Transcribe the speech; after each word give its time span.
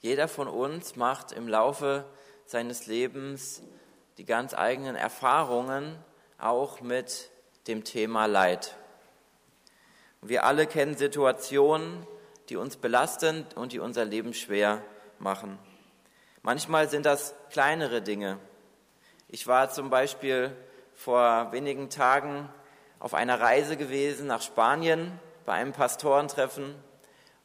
Jeder 0.00 0.28
von 0.28 0.46
uns 0.46 0.94
macht 0.96 1.32
im 1.32 1.48
Laufe 1.48 2.04
seines 2.46 2.86
Lebens 2.86 3.62
die 4.16 4.24
ganz 4.24 4.54
eigenen 4.54 4.94
Erfahrungen 4.94 5.96
auch 6.38 6.80
mit 6.80 7.30
dem 7.66 7.82
Thema 7.82 8.26
Leid. 8.26 8.76
Wir 10.22 10.44
alle 10.44 10.66
kennen 10.66 10.96
Situationen, 10.96 12.06
die 12.48 12.56
uns 12.56 12.76
belasten 12.76 13.44
und 13.56 13.72
die 13.72 13.80
unser 13.80 14.04
Leben 14.04 14.34
schwer 14.34 14.82
machen. 15.18 15.58
Manchmal 16.42 16.88
sind 16.88 17.04
das 17.04 17.34
kleinere 17.50 18.00
Dinge. 18.00 18.38
Ich 19.28 19.46
war 19.46 19.68
zum 19.70 19.90
Beispiel 19.90 20.56
vor 20.94 21.52
wenigen 21.52 21.90
Tagen 21.90 22.48
auf 23.00 23.14
einer 23.14 23.40
Reise 23.40 23.76
gewesen 23.76 24.26
nach 24.26 24.42
Spanien 24.42 25.18
bei 25.44 25.54
einem 25.54 25.72
Pastorentreffen 25.72 26.74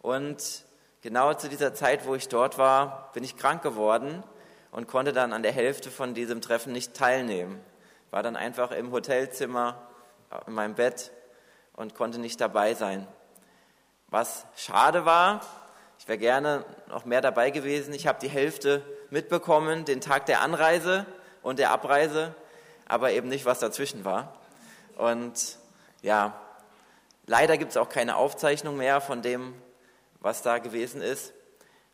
und 0.02 0.66
genau 1.04 1.34
zu 1.34 1.50
dieser 1.50 1.76
Zeit, 1.76 2.08
wo 2.08 2.16
ich 2.16 2.30
dort 2.30 2.58
war, 2.58 3.12
bin 3.14 3.24
ich 3.24 3.38
krank 3.38 3.62
geworden 3.62 4.24
und 4.72 4.88
konnte 4.88 5.14
dann 5.14 5.34
an 5.34 5.44
der 5.44 5.52
Hälfte 5.52 5.92
von 5.92 6.16
diesem 6.16 6.42
Treffen 6.42 6.74
nicht 6.74 6.96
teilnehmen. 6.96 7.60
War 8.10 8.24
dann 8.24 8.36
einfach 8.36 8.72
im 8.72 8.92
Hotelzimmer 8.92 9.78
in 10.48 10.54
meinem 10.54 10.74
Bett 10.74 11.12
und 11.76 11.94
konnte 11.94 12.20
nicht 12.20 12.40
dabei 12.42 12.74
sein. 12.74 13.08
Was 14.08 14.46
schade 14.56 15.06
war, 15.06 15.42
ich 16.00 16.08
wäre 16.08 16.18
gerne 16.18 16.66
noch 16.88 17.06
mehr 17.06 17.22
dabei 17.22 17.52
gewesen. 17.52 17.94
Ich 17.94 18.08
habe 18.08 18.20
die 18.20 18.30
Hälfte 18.30 18.82
mitbekommen, 19.10 19.86
den 19.86 20.02
Tag 20.02 20.26
der 20.26 20.42
Anreise 20.42 21.06
und 21.42 21.60
der 21.60 21.72
Abreise, 21.72 22.34
aber 22.88 23.12
eben 23.12 23.28
nicht, 23.28 23.46
was 23.46 23.60
dazwischen 23.60 24.06
war. 24.06 24.34
Und 24.98 25.58
ja, 26.02 26.34
leider 27.26 27.58
gibt 27.58 27.72
es 27.72 27.78
auch 27.78 27.90
keine 27.90 28.16
Aufzeichnung 28.16 28.78
mehr 28.78 29.02
von 29.02 29.22
dem, 29.22 29.54
was 30.24 30.42
da 30.42 30.58
gewesen 30.58 31.02
ist. 31.02 31.34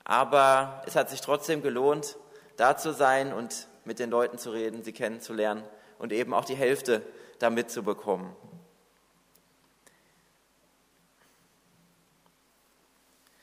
Aber 0.06 0.82
es 0.86 0.96
hat 0.96 1.10
sich 1.10 1.20
trotzdem 1.20 1.62
gelohnt, 1.62 2.16
da 2.56 2.78
zu 2.78 2.94
sein 2.94 3.34
und 3.34 3.68
mit 3.84 4.00
den 4.00 4.10
Leuten 4.10 4.38
zu 4.38 4.52
reden, 4.52 4.84
sie 4.84 4.94
kennenzulernen 4.94 5.64
und 5.98 6.14
eben 6.14 6.34
auch 6.34 6.46
die 6.46 6.56
Hälfte 6.56 7.02
da 7.40 7.50
mitzubekommen. 7.50 8.34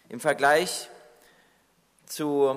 Im 0.09 0.20
Vergleich 0.20 0.89
zu 2.07 2.57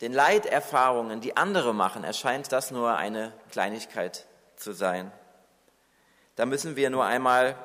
den 0.00 0.12
Leiterfahrungen, 0.12 1.20
die 1.20 1.36
andere 1.36 1.74
machen, 1.74 2.04
erscheint 2.04 2.52
das 2.52 2.70
nur 2.70 2.96
eine 2.96 3.32
Kleinigkeit 3.50 4.26
zu 4.56 4.72
sein. 4.72 5.12
Da 6.36 6.46
müssen 6.46 6.74
wir 6.74 6.90
nur 6.90 7.04
einmal 7.04 7.56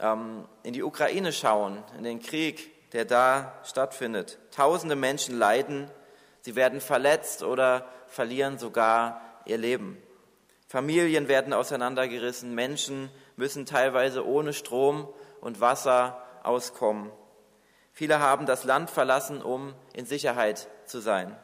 ähm, 0.00 0.48
in 0.62 0.72
die 0.72 0.82
Ukraine 0.82 1.32
schauen, 1.32 1.82
in 1.96 2.04
den 2.04 2.20
Krieg, 2.20 2.77
der 2.92 3.04
da 3.04 3.60
stattfindet. 3.64 4.38
Tausende 4.50 4.96
Menschen 4.96 5.38
leiden, 5.38 5.90
sie 6.40 6.56
werden 6.56 6.80
verletzt 6.80 7.42
oder 7.42 7.86
verlieren 8.06 8.58
sogar 8.58 9.20
ihr 9.44 9.58
Leben. 9.58 10.00
Familien 10.66 11.28
werden 11.28 11.52
auseinandergerissen, 11.52 12.54
Menschen 12.54 13.10
müssen 13.36 13.66
teilweise 13.66 14.26
ohne 14.26 14.52
Strom 14.52 15.08
und 15.40 15.60
Wasser 15.60 16.22
auskommen. 16.42 17.10
Viele 17.92 18.20
haben 18.20 18.46
das 18.46 18.64
Land 18.64 18.90
verlassen, 18.90 19.42
um 19.42 19.74
in 19.92 20.06
Sicherheit 20.06 20.68
zu 20.84 21.00
sein. 21.00 21.36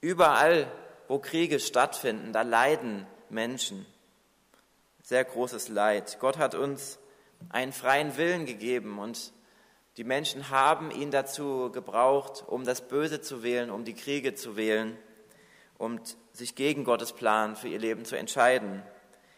Überall, 0.00 0.70
wo 1.08 1.18
Kriege 1.18 1.58
stattfinden, 1.58 2.32
da 2.32 2.42
leiden 2.42 3.06
Menschen. 3.28 3.86
Sehr 5.02 5.24
großes 5.24 5.68
Leid. 5.68 6.18
Gott 6.20 6.38
hat 6.38 6.54
uns 6.54 6.98
einen 7.48 7.72
freien 7.72 8.16
Willen 8.16 8.46
gegeben 8.46 8.98
und 8.98 9.32
die 9.96 10.04
Menschen 10.04 10.48
haben 10.48 10.90
ihn 10.90 11.10
dazu 11.10 11.70
gebraucht, 11.70 12.44
um 12.46 12.64
das 12.64 12.88
Böse 12.88 13.20
zu 13.20 13.42
wählen, 13.42 13.70
um 13.70 13.84
die 13.84 13.94
Kriege 13.94 14.34
zu 14.34 14.56
wählen, 14.56 14.96
um 15.76 16.00
sich 16.32 16.54
gegen 16.54 16.84
Gottes 16.84 17.12
Plan 17.12 17.56
für 17.56 17.68
ihr 17.68 17.78
Leben 17.78 18.04
zu 18.04 18.16
entscheiden. 18.16 18.82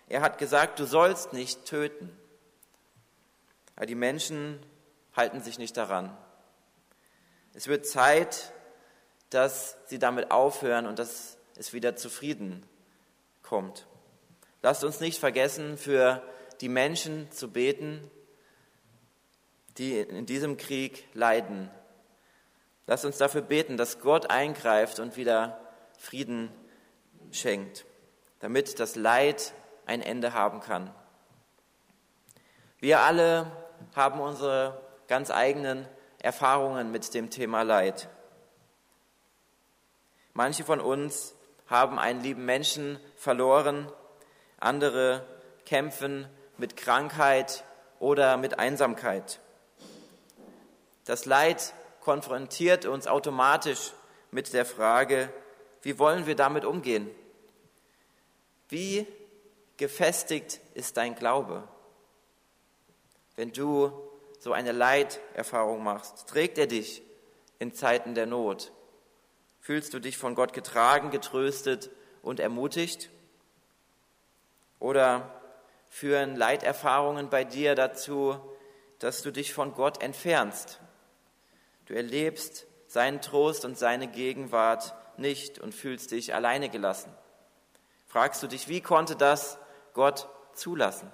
Er 0.08 0.20
hat 0.20 0.38
gesagt, 0.38 0.78
du 0.78 0.84
sollst 0.84 1.32
nicht 1.32 1.64
töten. 1.64 2.16
Aber 3.74 3.86
die 3.86 3.96
Menschen 3.96 4.60
halten 5.16 5.40
sich 5.40 5.58
nicht 5.58 5.76
daran. 5.76 6.16
Es 7.54 7.66
wird 7.66 7.86
Zeit, 7.86 8.52
dass 9.30 9.76
sie 9.86 9.98
damit 9.98 10.30
aufhören 10.30 10.86
und 10.86 10.98
dass 10.98 11.36
es 11.56 11.72
wieder 11.72 11.96
zu 11.96 12.08
Frieden 12.10 12.64
kommt. 13.42 13.86
Lasst 14.62 14.84
uns 14.84 15.00
nicht 15.00 15.18
vergessen, 15.18 15.76
für 15.76 16.22
die 16.60 16.68
Menschen 16.68 17.30
zu 17.32 17.50
beten, 17.50 18.10
die 19.78 19.98
in 19.98 20.26
diesem 20.26 20.56
Krieg 20.56 21.04
leiden. 21.14 21.70
Lasst 22.86 23.04
uns 23.04 23.18
dafür 23.18 23.42
beten, 23.42 23.76
dass 23.76 24.00
Gott 24.00 24.30
eingreift 24.30 24.98
und 24.98 25.16
wieder 25.16 25.58
Frieden 25.98 26.50
schenkt, 27.30 27.86
damit 28.40 28.78
das 28.78 28.96
Leid 28.96 29.54
ein 29.86 30.02
Ende 30.02 30.32
haben 30.34 30.60
kann. 30.60 30.94
Wir 32.78 33.00
alle 33.00 33.50
haben 33.94 34.20
unsere 34.20 34.80
ganz 35.08 35.30
eigenen 35.30 35.88
Erfahrungen 36.18 36.90
mit 36.90 37.14
dem 37.14 37.30
Thema 37.30 37.62
Leid. 37.62 38.08
Manche 40.32 40.64
von 40.64 40.80
uns 40.80 41.34
haben 41.66 41.98
einen 41.98 42.22
lieben 42.22 42.44
Menschen 42.44 42.98
verloren, 43.16 43.90
andere 44.58 45.26
kämpfen 45.64 46.28
mit 46.56 46.76
Krankheit 46.76 47.64
oder 47.98 48.36
mit 48.36 48.58
Einsamkeit. 48.58 49.40
Das 51.04 51.26
Leid 51.26 51.74
konfrontiert 52.00 52.86
uns 52.86 53.06
automatisch 53.06 53.92
mit 54.30 54.52
der 54.52 54.64
Frage, 54.64 55.32
wie 55.82 55.98
wollen 55.98 56.26
wir 56.26 56.34
damit 56.34 56.64
umgehen? 56.64 57.10
Wie 58.68 59.06
gefestigt 59.76 60.60
ist 60.74 60.96
dein 60.96 61.14
Glaube? 61.14 61.68
Wenn 63.36 63.52
du 63.52 63.92
so 64.38 64.52
eine 64.52 64.72
Leiterfahrung 64.72 65.82
machst? 65.82 66.28
Trägt 66.28 66.58
er 66.58 66.66
dich 66.66 67.02
in 67.58 67.74
Zeiten 67.74 68.14
der 68.14 68.26
Not? 68.26 68.72
Fühlst 69.60 69.94
du 69.94 69.98
dich 69.98 70.18
von 70.18 70.34
Gott 70.34 70.52
getragen, 70.52 71.10
getröstet 71.10 71.90
und 72.22 72.40
ermutigt? 72.40 73.10
Oder 74.78 75.40
führen 75.88 76.36
Leiterfahrungen 76.36 77.30
bei 77.30 77.44
dir 77.44 77.74
dazu, 77.74 78.38
dass 78.98 79.22
du 79.22 79.30
dich 79.30 79.54
von 79.54 79.74
Gott 79.74 80.02
entfernst? 80.02 80.80
Du 81.86 81.94
erlebst 81.94 82.66
seinen 82.86 83.20
Trost 83.20 83.64
und 83.64 83.78
seine 83.78 84.08
Gegenwart 84.08 84.94
nicht 85.16 85.58
und 85.58 85.74
fühlst 85.74 86.10
dich 86.10 86.34
alleine 86.34 86.68
gelassen. 86.68 87.12
Fragst 88.06 88.42
du 88.42 88.46
dich, 88.46 88.68
wie 88.68 88.80
konnte 88.80 89.16
das 89.16 89.58
Gott 89.92 90.28
zulassen? 90.54 91.10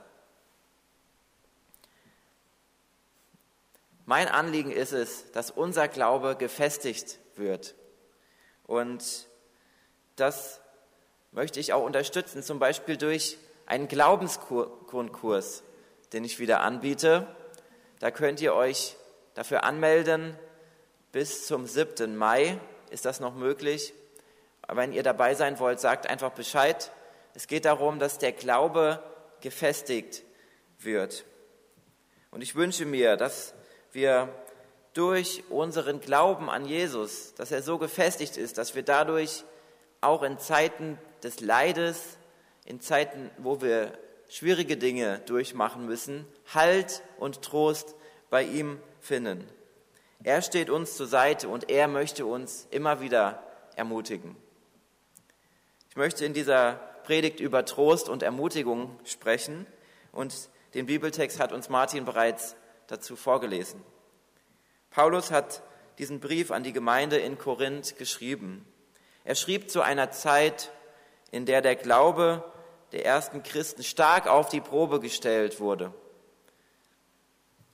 Mein 4.07 4.29
Anliegen 4.29 4.73
ist 4.73 4.93
es, 4.93 5.31
dass 5.33 5.51
unser 5.51 5.89
Glaube 5.89 6.37
gefestigt 6.37 7.19
wird. 7.37 7.75
Und 8.67 9.29
das 10.17 10.61
möchte 11.33 11.61
ich 11.61 11.73
auch 11.73 11.85
unterstützen, 11.85 12.43
zum 12.43 12.59
Beispiel 12.59 12.97
durch 12.97 13.39
einen 13.67 13.87
Glaubensgrundkurs, 13.87 15.63
den 16.13 16.25
ich 16.25 16.41
wieder 16.41 16.61
anbiete. 16.61 17.27
Da 18.01 18.11
könnt 18.11 18.41
ihr 18.41 18.55
euch 18.55 18.97
dafür 19.35 19.63
anmelden. 19.63 20.37
Bis 21.13 21.49
zum 21.49 21.67
7. 21.67 22.17
Mai 22.17 22.61
ist 22.91 23.05
das 23.05 23.19
noch 23.19 23.35
möglich. 23.35 23.95
Wenn 24.69 24.93
ihr 24.93 25.03
dabei 25.03 25.35
sein 25.35 25.59
wollt, 25.59 25.81
sagt 25.81 26.07
einfach 26.07 26.31
Bescheid. 26.31 26.93
Es 27.35 27.49
geht 27.49 27.65
darum, 27.65 27.99
dass 27.99 28.19
der 28.19 28.31
Glaube 28.31 29.03
gefestigt 29.41 30.23
wird. 30.79 31.25
Und 32.31 32.43
ich 32.43 32.55
wünsche 32.55 32.85
mir, 32.85 33.17
dass 33.17 33.55
wir 33.91 34.29
durch 34.93 35.43
unseren 35.51 36.01
Glauben 36.01 36.49
an 36.49 36.65
Jesus, 36.65 37.35
dass 37.35 37.51
er 37.51 37.63
so 37.63 37.79
gefestigt 37.79 38.37
ist, 38.37 38.57
dass 38.57 38.77
wir 38.77 38.85
dadurch 38.85 39.43
auch 40.01 40.23
in 40.23 40.39
Zeiten 40.39 40.97
des 41.25 41.41
Leides, 41.41 42.19
in 42.65 42.81
Zeiten, 42.81 43.33
wo 43.39 43.61
wir 43.61 43.99
schwierige 44.29 44.77
Dinge 44.77 45.19
durchmachen 45.27 45.87
müssen, 45.87 46.25
Halt 46.55 47.03
und 47.19 47.43
Trost 47.43 47.97
bei 48.31 48.45
ihm 48.45 48.81
finden. 49.01 49.45
Er 50.23 50.43
steht 50.43 50.69
uns 50.69 50.97
zur 50.97 51.07
Seite 51.07 51.49
und 51.49 51.71
er 51.71 51.89
möchte 51.89 52.27
uns 52.27 52.67
immer 52.71 53.01
wieder 53.01 53.43
ermutigen. 53.75 54.37
Ich 55.89 55.97
möchte 55.97 56.25
in 56.25 56.35
dieser 56.35 56.75
Predigt 57.05 57.41
über 57.41 57.65
Trost 57.65 58.09
und 58.09 58.23
Ermutigung 58.23 58.99
sprechen 59.05 59.67
und 60.13 60.51
den 60.75 60.87
Bibeltext 60.87 61.41
hat 61.41 61.53
uns 61.53 61.69
Martin 61.69 62.05
bereits 62.05 62.55
dazu 62.87 63.17
vorgelesen. 63.17 63.83
Paulus 64.91 65.31
hat 65.31 65.63
diesen 65.99 66.21
Brief 66.21 66.51
an 66.51 66.65
die 66.65 66.73
Gemeinde 66.73 67.19
in 67.19 67.39
Korinth 67.39 67.97
geschrieben. 67.97 68.67
Er 69.25 69.35
schrieb 69.35 69.71
zu 69.71 69.81
einer 69.81 70.11
Zeit, 70.11 70.71
in 71.31 71.47
der 71.47 71.63
der 71.63 71.77
Glaube 71.77 72.45
der 72.93 73.07
ersten 73.07 73.43
Christen 73.43 73.83
stark 73.83 74.27
auf 74.27 74.49
die 74.49 74.61
Probe 74.61 75.01
gestellt 75.01 75.61
wurde. 75.61 75.95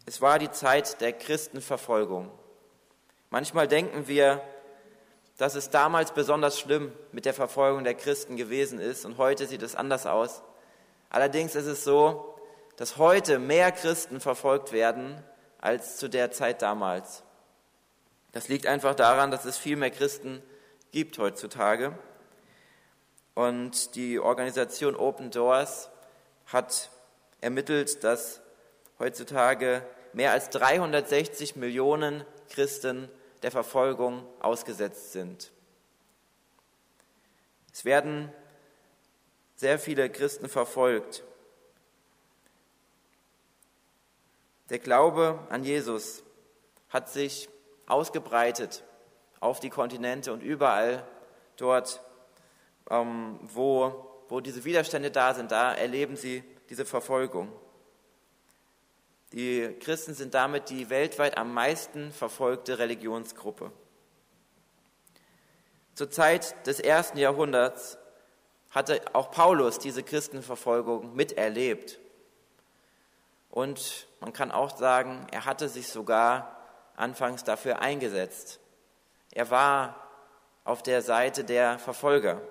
Es 0.08 0.20
war 0.20 0.38
die 0.38 0.52
Zeit 0.52 1.00
der 1.00 1.12
Christenverfolgung. 1.12 2.30
Manchmal 3.30 3.66
denken 3.66 4.06
wir, 4.06 4.40
dass 5.36 5.56
es 5.56 5.68
damals 5.68 6.12
besonders 6.12 6.60
schlimm 6.60 6.92
mit 7.10 7.24
der 7.24 7.34
Verfolgung 7.34 7.82
der 7.82 7.94
Christen 7.94 8.36
gewesen 8.36 8.78
ist 8.78 9.04
und 9.04 9.18
heute 9.18 9.48
sieht 9.48 9.62
es 9.62 9.74
anders 9.74 10.06
aus. 10.06 10.42
Allerdings 11.10 11.56
ist 11.56 11.66
es 11.66 11.82
so, 11.82 12.38
dass 12.76 12.98
heute 12.98 13.40
mehr 13.40 13.72
Christen 13.72 14.20
verfolgt 14.20 14.70
werden 14.70 15.22
als 15.58 15.96
zu 15.96 16.08
der 16.08 16.30
Zeit 16.30 16.62
damals. 16.62 17.24
Das 18.30 18.46
liegt 18.46 18.66
einfach 18.68 18.94
daran, 18.94 19.32
dass 19.32 19.44
es 19.44 19.58
viel 19.58 19.76
mehr 19.76 19.90
Christen 19.90 20.40
gibt 20.92 21.18
heutzutage. 21.18 21.98
Und 23.34 23.96
die 23.96 24.20
Organisation 24.20 24.94
Open 24.94 25.32
Doors 25.32 25.90
hat 26.46 26.90
ermittelt, 27.40 28.04
dass 28.04 28.40
heutzutage 28.98 29.82
mehr 30.12 30.32
als 30.32 30.50
360 30.50 31.56
Millionen 31.56 32.24
Christen 32.50 33.08
der 33.42 33.50
Verfolgung 33.50 34.26
ausgesetzt 34.40 35.12
sind. 35.12 35.52
Es 37.72 37.84
werden 37.84 38.32
sehr 39.56 39.78
viele 39.78 40.10
Christen 40.10 40.48
verfolgt. 40.48 41.24
Der 44.70 44.78
Glaube 44.78 45.38
an 45.50 45.62
Jesus 45.62 46.22
hat 46.88 47.08
sich 47.08 47.48
ausgebreitet 47.86 48.82
auf 49.40 49.60
die 49.60 49.70
Kontinente 49.70 50.32
und 50.32 50.42
überall 50.42 51.06
dort, 51.56 52.00
ähm, 52.90 53.38
wo, 53.42 54.24
wo 54.28 54.40
diese 54.40 54.64
Widerstände 54.64 55.10
da 55.10 55.34
sind, 55.34 55.52
da 55.52 55.72
erleben 55.72 56.16
sie 56.16 56.42
diese 56.68 56.84
Verfolgung. 56.84 57.52
Die 59.32 59.76
Christen 59.80 60.14
sind 60.14 60.34
damit 60.34 60.70
die 60.70 60.88
weltweit 60.88 61.36
am 61.36 61.52
meisten 61.52 62.12
verfolgte 62.12 62.78
Religionsgruppe. 62.78 63.72
Zur 65.94 66.10
Zeit 66.10 66.66
des 66.66 66.78
ersten 66.78 67.18
Jahrhunderts 67.18 67.98
hatte 68.70 69.00
auch 69.14 69.30
Paulus 69.30 69.78
diese 69.78 70.02
Christenverfolgung 70.02 71.16
miterlebt. 71.16 71.98
Und 73.50 74.06
man 74.20 74.34
kann 74.34 74.52
auch 74.52 74.76
sagen, 74.76 75.26
er 75.32 75.46
hatte 75.46 75.68
sich 75.68 75.88
sogar 75.88 76.60
anfangs 76.94 77.44
dafür 77.44 77.80
eingesetzt. 77.80 78.60
Er 79.32 79.50
war 79.50 80.06
auf 80.64 80.82
der 80.82 81.00
Seite 81.00 81.44
der 81.44 81.78
Verfolger, 81.78 82.42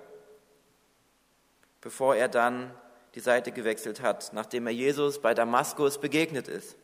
bevor 1.80 2.16
er 2.16 2.28
dann 2.28 2.74
die 3.16 3.20
Seite 3.20 3.50
gewechselt 3.50 4.02
hat, 4.02 4.34
nachdem 4.34 4.66
er 4.66 4.74
Jesus 4.74 5.22
bei 5.22 5.32
Damaskus 5.32 5.98
begegnet 5.98 6.48
ist. 6.48 6.76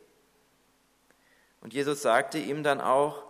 Und 1.60 1.74
Jesus 1.74 2.00
sagte 2.00 2.38
ihm 2.38 2.62
dann 2.62 2.80
auch, 2.80 3.22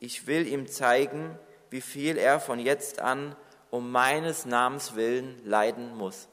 ich 0.00 0.26
will 0.26 0.46
ihm 0.46 0.68
zeigen, 0.68 1.38
wie 1.70 1.80
viel 1.80 2.18
er 2.18 2.40
von 2.40 2.58
jetzt 2.58 3.00
an 3.00 3.34
um 3.70 3.90
meines 3.90 4.44
Namens 4.44 4.94
willen 4.96 5.40
leiden 5.46 5.96
muss. 5.96 6.28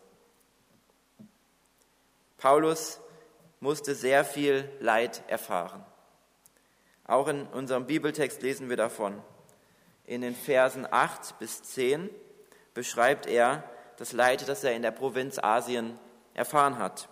Paulus 2.38 3.00
musste 3.62 3.96
sehr 3.96 4.26
viel 4.26 4.70
Leid 4.82 5.24
erfahren. 5.28 5.86
Auch 7.06 7.30
in 7.30 7.48
unserem 7.48 7.88
Bibeltext 7.88 8.42
lesen 8.42 8.70
wir 8.70 8.76
davon. 8.76 9.24
In 10.06 10.20
den 10.20 10.36
Versen 10.36 10.86
8 10.90 11.40
bis 11.40 11.64
10 11.64 12.10
beschreibt 12.74 13.26
er 13.26 13.64
das 13.96 14.12
Leid, 14.12 14.50
das 14.50 14.66
er 14.66 14.74
in 14.74 14.82
der 14.82 14.92
Provinz 14.92 15.40
Asien 15.40 15.98
erfahren 16.34 16.78
hat. 16.78 17.10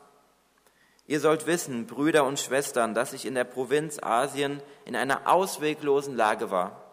Ihr 1.05 1.19
sollt 1.21 1.47
wissen, 1.47 1.87
Brüder 1.87 2.25
und 2.25 2.39
Schwestern, 2.39 2.93
dass 2.93 3.13
ich 3.13 3.25
in 3.25 3.35
der 3.35 3.45
Provinz 3.45 3.97
Asien 4.01 4.61
in 4.85 4.95
einer 4.95 5.27
ausweglosen 5.27 6.15
Lage 6.15 6.51
war. 6.51 6.83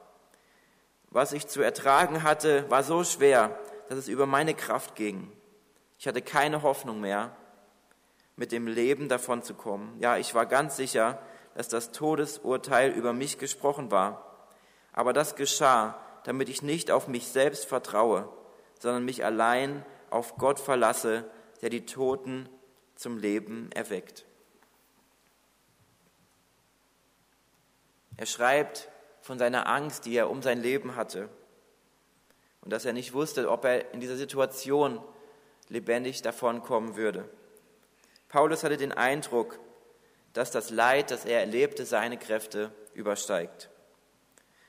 Was 1.11 1.33
ich 1.33 1.49
zu 1.49 1.63
ertragen 1.63 2.23
hatte, 2.23 2.69
war 2.71 2.85
so 2.85 3.03
schwer, 3.05 3.59
dass 3.89 3.99
es 3.99 4.09
über 4.09 4.27
meine 4.27 4.55
Kraft 4.55 4.95
ging. 4.95 5.31
Ich 5.99 6.07
hatte 6.07 6.23
keine 6.23 6.63
Hoffnung 6.63 7.01
mehr, 7.01 7.35
mit 8.37 8.53
dem 8.53 8.67
Leben 8.67 9.09
davon 9.09 9.43
zu 9.43 9.55
kommen. 9.55 9.97
Ja, 10.01 10.17
ich 10.17 10.35
war 10.35 10.47
ganz 10.47 10.77
sicher, 10.77 11.19
dass 11.55 11.69
das 11.69 11.93
Todesurteil 11.93 12.91
über 12.91 13.13
mich 13.13 13.39
gesprochen 13.39 13.91
war. 13.91 14.25
Aber 14.93 15.13
das 15.13 15.37
geschah, 15.37 15.99
damit 16.25 16.49
ich 16.49 16.63
nicht 16.63 16.91
auf 16.91 17.09
mich 17.09 17.29
selbst 17.29 17.67
vertraue, 17.67 18.29
sondern 18.81 19.05
mich 19.05 19.25
allein 19.25 19.85
auf 20.11 20.37
Gott 20.37 20.59
verlasse, 20.59 21.25
der 21.65 21.71
die 21.71 21.87
Toten 21.87 22.47
zum 22.95 23.17
Leben 23.17 23.73
erweckt. 23.73 24.27
Er 28.19 28.27
schreibt 28.27 28.91
von 29.23 29.39
seiner 29.39 29.67
Angst, 29.67 30.05
die 30.05 30.15
er 30.15 30.29
um 30.29 30.43
sein 30.43 30.61
Leben 30.61 30.95
hatte 30.95 31.31
und 32.61 32.71
dass 32.71 32.85
er 32.85 32.93
nicht 32.93 33.15
wusste, 33.15 33.51
ob 33.51 33.65
er 33.65 33.95
in 33.95 34.01
dieser 34.01 34.19
Situation 34.19 35.03
lebendig 35.71 36.21
davonkommen 36.21 36.97
würde. 36.97 37.27
Paulus 38.29 38.63
hatte 38.63 38.77
den 38.77 38.93
Eindruck, 38.93 39.59
dass 40.35 40.51
das 40.51 40.69
Leid, 40.69 41.11
das 41.11 41.25
er 41.25 41.41
erlebte, 41.41 41.87
seine 41.87 42.19
Kräfte 42.19 42.75
übersteigt. 42.93 43.71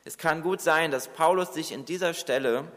Es 0.06 0.18
kann 0.18 0.42
gut 0.42 0.62
sein, 0.62 0.92
dass 0.92 1.10
Paulus 1.10 1.54
sich 1.54 1.74
in 1.74 1.84
dieser 1.84 2.14
Stelle 2.14 2.72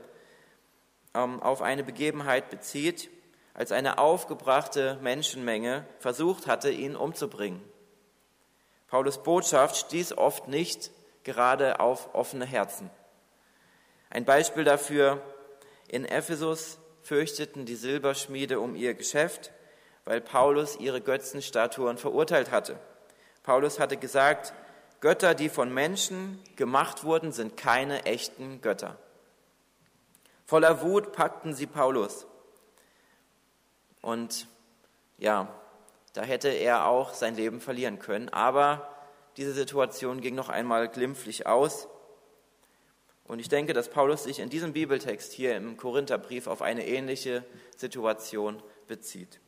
ähm, 1.14 1.40
auf 1.40 1.62
eine 1.62 1.84
Begebenheit 1.84 2.50
bezieht, 2.50 3.10
als 3.58 3.72
eine 3.72 3.98
aufgebrachte 3.98 4.98
Menschenmenge 5.02 5.84
versucht 5.98 6.46
hatte, 6.46 6.70
ihn 6.70 6.94
umzubringen. 6.94 7.60
Paulus 8.86 9.22
Botschaft 9.22 9.76
stieß 9.76 10.16
oft 10.16 10.46
nicht 10.46 10.92
gerade 11.24 11.80
auf 11.80 12.14
offene 12.14 12.46
Herzen. 12.46 12.88
Ein 14.10 14.24
Beispiel 14.24 14.64
dafür, 14.64 15.20
in 15.88 16.04
Ephesus 16.04 16.78
fürchteten 17.02 17.66
die 17.66 17.74
Silberschmiede 17.74 18.60
um 18.60 18.76
ihr 18.76 18.94
Geschäft 18.94 19.50
weil 20.08 20.22
Paulus 20.22 20.76
ihre 20.76 21.02
Götzenstatuen 21.02 21.98
verurteilt 21.98 22.50
hatte. 22.50 22.78
Paulus 23.42 23.78
hatte 23.78 23.98
gesagt, 23.98 24.54
Götter, 25.02 25.34
die 25.34 25.50
von 25.50 25.70
Menschen 25.70 26.42
gemacht 26.56 27.04
wurden, 27.04 27.30
sind 27.30 27.58
keine 27.58 28.06
echten 28.06 28.62
Götter. 28.62 28.96
Voller 30.46 30.80
Wut 30.80 31.12
packten 31.12 31.52
sie 31.52 31.66
Paulus. 31.66 32.26
Und 34.08 34.46
ja, 35.18 35.54
da 36.14 36.22
hätte 36.22 36.48
er 36.48 36.86
auch 36.86 37.12
sein 37.12 37.36
Leben 37.36 37.60
verlieren 37.60 37.98
können. 37.98 38.30
Aber 38.30 38.88
diese 39.36 39.52
Situation 39.52 40.22
ging 40.22 40.34
noch 40.34 40.48
einmal 40.48 40.88
glimpflich 40.88 41.46
aus. 41.46 41.88
Und 43.24 43.38
ich 43.38 43.50
denke, 43.50 43.74
dass 43.74 43.90
Paulus 43.90 44.24
sich 44.24 44.38
in 44.38 44.48
diesem 44.48 44.72
Bibeltext 44.72 45.34
hier 45.34 45.54
im 45.58 45.76
Korintherbrief 45.76 46.46
auf 46.46 46.62
eine 46.62 46.86
ähnliche 46.86 47.44
Situation 47.76 48.62
bezieht. 48.86 49.40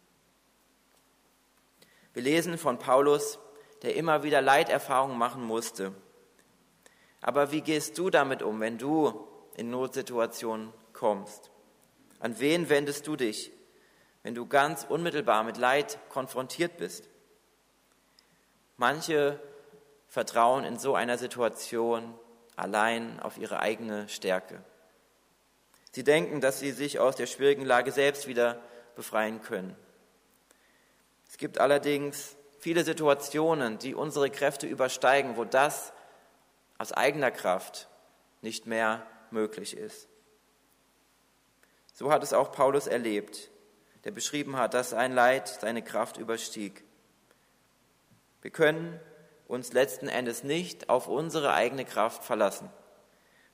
Wir 2.13 2.23
lesen 2.23 2.59
von 2.59 2.79
Paulus, 2.79 3.39
der 3.81 3.97
immer 3.97 4.25
wieder 4.25 4.43
Leiterfahrungen 4.43 5.17
machen 5.17 5.43
musste. 5.43 5.95
Aber 7.23 7.51
wie 7.51 7.63
gehst 7.63 7.97
du 7.97 8.11
damit 8.11 8.43
um, 8.43 8.61
wenn 8.61 8.77
du 8.77 9.27
in 9.57 9.71
Notsituationen 9.71 10.71
kommst? 10.93 11.51
An 12.19 12.39
wen 12.41 12.69
wendest 12.69 13.07
du 13.07 13.17
dich, 13.17 13.53
wenn 14.23 14.35
du 14.35 14.47
ganz 14.47 14.85
unmittelbar 14.89 15.45
mit 15.45 15.57
Leid 15.57 15.99
konfrontiert 16.09 16.77
bist? 16.77 17.09
Manche 18.77 19.41
vertrauen 20.09 20.65
in 20.65 20.79
so 20.79 20.95
einer 20.95 21.19
Situation 21.19 22.15
allein 22.57 23.21
auf 23.21 23.39
ihre 23.39 23.61
eigene 23.61 24.09
Stärke. 24.09 24.63
Sie 25.93 26.05
denken, 26.05 26.41
dass 26.41 26.61
sie 26.61 26.73
sich 26.73 26.99
aus 26.99 27.17
der 27.17 27.27
schwierigen 27.27 27.65
Lage 27.65 27.93
selbst 27.93 28.27
wieder 28.27 28.61
befreien 28.97 29.43
können. 29.43 29.77
Es 31.29 31.39
gibt 31.39 31.59
allerdings 31.59 32.37
viele 32.59 32.85
Situationen, 32.85 33.79
die 33.79 33.95
unsere 33.95 34.31
Kräfte 34.31 34.67
übersteigen, 34.67 35.37
wo 35.37 35.45
das 35.45 35.93
aus 36.79 36.93
eigener 36.93 37.31
Kraft 37.31 37.89
nicht 38.43 38.67
mehr 38.67 39.07
möglich 39.31 39.77
ist. 39.77 40.09
So 41.93 42.11
hat 42.11 42.23
es 42.23 42.33
auch 42.33 42.53
Paulus 42.53 42.87
erlebt, 42.87 43.51
der 44.05 44.11
beschrieben 44.11 44.57
hat, 44.57 44.75
dass 44.75 44.91
sein 44.91 45.13
Leid 45.13 45.49
seine 45.49 45.83
Kraft 45.83 46.17
überstieg. 46.17 46.85
Wir 48.43 48.51
können 48.51 48.99
uns 49.47 49.73
letzten 49.73 50.09
Endes 50.09 50.45
nicht 50.45 50.89
auf 50.89 51.09
unsere 51.09 51.53
eigene 51.53 51.85
Kraft 51.85 52.25
verlassen, 52.25 52.71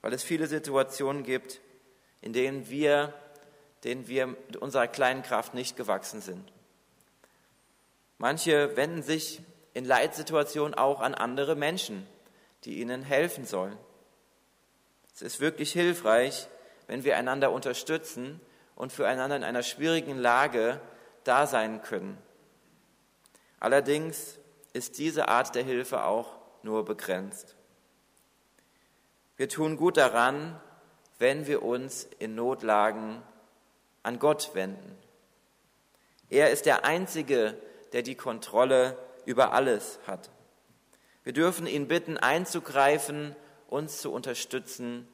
weil 0.03 0.13
es 0.13 0.23
viele 0.23 0.47
Situationen 0.47 1.23
gibt, 1.23 1.61
in 2.21 2.33
denen 2.33 2.69
wir, 2.69 3.15
denen 3.83 4.07
wir 4.07 4.27
mit 4.27 4.57
unserer 4.57 4.87
kleinen 4.87 5.23
Kraft 5.23 5.55
nicht 5.55 5.77
gewachsen 5.77 6.21
sind. 6.21 6.53
Manche 8.19 8.77
wenden 8.77 9.03
sich 9.03 9.43
in 9.75 9.85
Leitsituationen 9.85 10.75
auch 10.75 11.01
an 11.01 11.15
andere 11.15 11.55
Menschen, 11.55 12.07
die 12.65 12.81
ihnen 12.81 13.03
helfen 13.03 13.45
sollen. 13.45 13.77
Es 15.15 15.23
ist 15.23 15.41
wirklich 15.41 15.73
hilfreich, 15.73 16.49
wenn 16.87 17.05
wir 17.05 17.17
einander 17.17 17.51
unterstützen 17.51 18.41
und 18.77 18.93
füreinander 18.93 19.35
in 19.35 19.43
einer 19.43 19.65
schwierigen 19.65 20.17
Lage 20.17 20.81
da 21.25 21.49
sein 21.49 21.83
können. 21.83 22.17
Allerdings 23.59 24.39
ist 24.73 24.99
diese 24.99 25.29
Art 25.29 25.55
der 25.57 25.65
Hilfe 25.65 26.05
auch 26.05 26.37
nur 26.63 26.85
begrenzt. 26.85 27.57
Wir 29.37 29.49
tun 29.49 29.77
gut 29.77 29.97
daran, 29.97 30.61
wenn 31.19 31.47
wir 31.47 31.63
uns 31.63 32.09
in 32.19 32.35
Notlagen 32.35 33.23
an 34.03 34.19
Gott 34.19 34.55
wenden. 34.55 34.97
Er 36.29 36.51
ist 36.51 36.67
der 36.67 36.85
Einzige, 36.85 37.57
der 37.93 38.03
die 38.03 38.15
Kontrolle 38.15 38.99
über 39.25 39.53
alles 39.53 39.99
hat. 40.07 40.31
Wir 41.25 41.33
dürfen 41.33 41.67
ihn 41.67 41.89
bitten, 41.89 42.19
einzugreifen, 42.19 43.35
uns 43.69 43.99
zu 43.99 44.13
unterstützen 44.13 45.09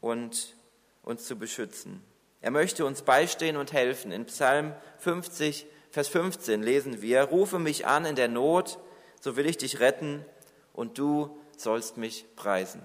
und 0.00 0.54
uns 1.02 1.26
zu 1.26 1.36
beschützen. 1.36 2.04
Er 2.40 2.50
möchte 2.50 2.84
uns 2.84 3.02
beistehen 3.02 3.56
und 3.56 3.72
helfen. 3.72 4.12
In 4.12 4.26
Psalm 4.26 4.74
50, 4.98 5.66
Vers 5.90 6.08
15 6.08 6.62
lesen 6.62 7.02
wir, 7.02 7.24
Rufe 7.24 7.58
mich 7.58 7.86
an 7.86 8.04
in 8.04 8.14
der 8.14 8.28
Not, 8.28 8.78
so 9.20 9.36
will 9.36 9.46
ich 9.46 9.56
dich 9.56 9.80
retten 9.80 10.24
und 10.72 10.98
du 10.98 11.40
sollst 11.56 11.96
mich 11.96 12.24
preisen. 12.36 12.82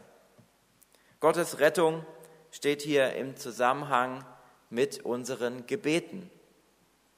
Gottes 1.19 1.59
Rettung 1.59 2.05
steht 2.51 2.81
hier 2.81 3.13
im 3.13 3.35
Zusammenhang 3.35 4.25
mit 4.69 5.05
unseren 5.05 5.67
Gebeten. 5.67 6.29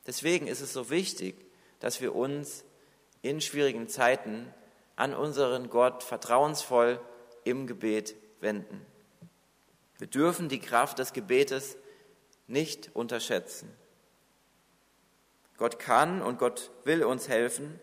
Deswegen 0.05 0.47
ist 0.47 0.61
es 0.61 0.73
so 0.73 0.89
wichtig, 0.89 1.35
dass 1.79 2.01
wir 2.01 2.15
uns 2.15 2.65
in 3.21 3.41
schwierigen 3.41 3.87
Zeiten 3.87 4.53
an 4.95 5.13
unseren 5.13 5.69
Gott 5.69 6.03
vertrauensvoll 6.03 6.99
im 7.43 7.67
Gebet 7.67 8.15
wenden. 8.41 8.85
Wir 9.97 10.07
dürfen 10.07 10.49
die 10.49 10.59
Kraft 10.59 10.99
des 10.99 11.13
Gebetes 11.13 11.77
nicht 12.47 12.95
unterschätzen. 12.95 13.75
Gott 15.57 15.79
kann 15.79 16.21
und 16.21 16.37
Gott 16.37 16.71
will 16.83 17.03
uns 17.03 17.29
helfen 17.29 17.79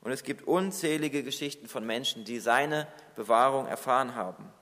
und 0.00 0.10
es 0.10 0.24
gibt 0.24 0.46
unzählige 0.46 1.22
Geschichten 1.22 1.68
von 1.68 1.86
Menschen, 1.86 2.24
die 2.24 2.40
seine 2.40 2.88
Bewahrung 3.14 3.66
erfahren 3.66 4.14
haben. 4.14 4.52